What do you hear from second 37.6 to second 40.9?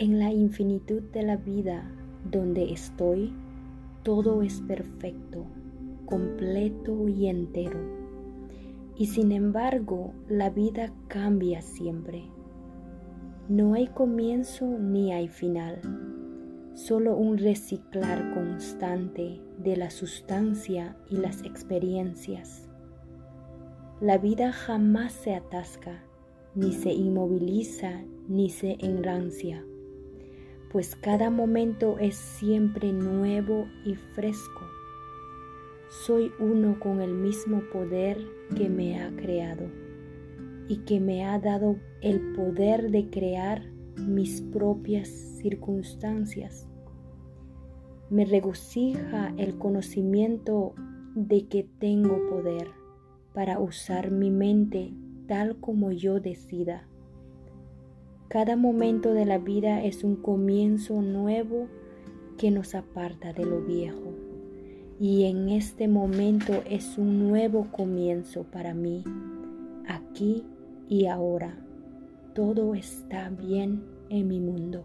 poder que me ha creado y